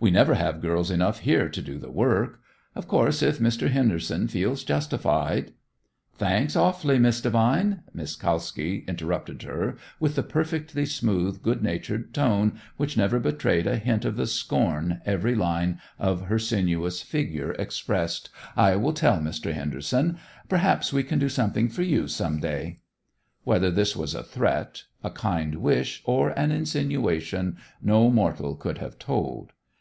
[0.00, 2.38] We never have girls enough here to do the work.
[2.76, 3.68] Of course if Mr.
[3.70, 5.54] Henderson feels justified"
[6.20, 12.60] "Thanks awfully, Miss Devine," Miss Kalski interrupted her with the perfectly smooth, good natured tone
[12.76, 18.30] which never betrayed a hint of the scorn every line of her sinuous figure expressed,
[18.56, 19.52] "I will tell Mr.
[19.52, 20.16] Henderson.
[20.48, 22.78] Perhaps we can do something for you some day."
[23.42, 29.00] Whether this was a threat, a kind wish, or an insinuation, no mortal could have
[29.00, 29.50] told.